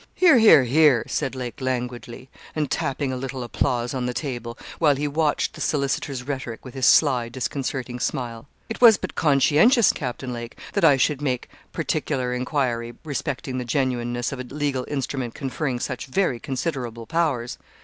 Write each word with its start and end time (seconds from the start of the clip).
'Hear, 0.15 0.39
hear, 0.39 0.63
hear,' 0.63 1.03
said 1.07 1.35
Lake, 1.35 1.61
languidly, 1.61 2.27
and 2.55 2.71
tapping 2.71 3.13
a 3.13 3.15
little 3.15 3.43
applause 3.43 3.93
on 3.93 4.07
the 4.07 4.15
table, 4.15 4.57
while 4.79 4.95
he 4.95 5.07
watched 5.07 5.53
the 5.53 5.61
solicitor's 5.61 6.23
rhetoric 6.27 6.65
with 6.65 6.73
his 6.73 6.87
sly, 6.87 7.29
disconcerting 7.29 7.99
smile. 7.99 8.47
'It 8.67 8.81
was 8.81 8.97
but 8.97 9.13
conscientious, 9.13 9.93
Captain 9.93 10.33
Lake, 10.33 10.57
that 10.73 10.83
I 10.83 10.97
should 10.97 11.21
make 11.21 11.49
particular 11.71 12.33
enquiry 12.33 12.95
respecting 13.03 13.59
the 13.59 13.63
genuineness 13.63 14.31
of 14.31 14.39
a 14.39 14.43
legal 14.43 14.85
instrument 14.87 15.35
conferring 15.35 15.79
such 15.79 16.07
very 16.07 16.39
considerable 16.39 17.05
powers. 17.05 17.59